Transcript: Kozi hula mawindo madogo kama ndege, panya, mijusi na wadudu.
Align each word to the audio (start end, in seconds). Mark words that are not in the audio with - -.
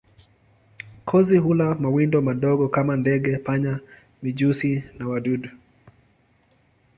Kozi 1.05 1.37
hula 1.37 1.75
mawindo 1.75 2.21
madogo 2.21 2.69
kama 2.69 2.95
ndege, 2.95 3.37
panya, 3.37 3.79
mijusi 4.23 4.83
na 4.97 5.07
wadudu. 5.07 5.49